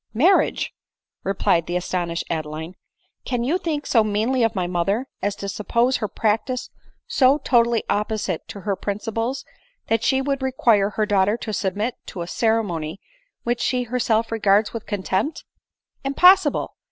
[0.15, 0.73] "Marriage!"
[1.31, 2.73] replied the astonished Adeline;
[3.23, 6.71] "can you think so meanly of my mother, as to suppose her practice
[7.05, 9.45] so totally opposite to her principles,
[9.89, 12.99] that she would require her daughter to submit to a ceremony
[13.43, 15.45] which she herself regards with contempt?
[16.03, 16.73] Impossible